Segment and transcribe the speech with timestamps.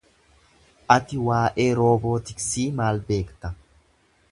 [0.95, 3.55] Ati waa'ee roobootiksii maal beekta?